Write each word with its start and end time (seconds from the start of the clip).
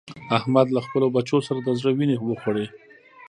احمد 0.37 0.67
له 0.75 0.79
خپلو 0.85 1.07
بچو 1.15 1.37
سره 1.47 1.59
د 1.63 1.69
زړه 1.79 1.91
وينې 1.97 2.15
وخوړې. 2.27 2.67